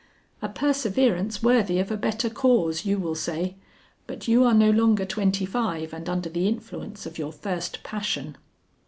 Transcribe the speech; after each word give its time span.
A 0.41 0.49
perseverance 0.49 1.43
worthy 1.43 1.77
of 1.77 1.91
a 1.91 1.95
better 1.95 2.27
cause 2.27 2.85
you 2.85 2.97
will 2.97 3.13
say, 3.13 3.57
but 4.07 4.27
you 4.27 4.43
are 4.43 4.53
no 4.55 4.71
longer 4.71 5.05
twenty 5.05 5.45
five 5.45 5.93
and 5.93 6.09
under 6.09 6.27
the 6.27 6.47
influence 6.47 7.05
of 7.05 7.19
your 7.19 7.31
first 7.31 7.83
passion. 7.83 8.35